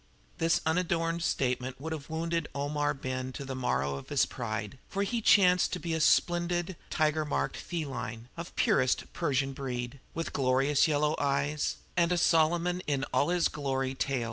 [0.39, 5.03] This unadorned statement would have wounded Omar Ben to the marrow of his pride, for
[5.03, 10.87] he chanced to be a splendid tiger marked feline of purest Persian breed, with glorious
[10.87, 14.19] yellow eyes and a Solomon in all his glory tail.